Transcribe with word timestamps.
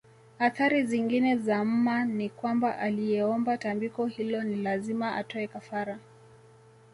Athari 0.39 0.83
zingine 0.83 1.35
za 1.37 1.63
mma 1.65 2.05
ni 2.05 2.29
kwamba 2.29 2.77
aliyeomba 2.77 3.57
tambiko 3.57 4.05
hilo 4.05 4.43
ni 4.43 4.55
lazima 4.55 5.15
atoe 5.15 5.47
kafara 5.47 5.99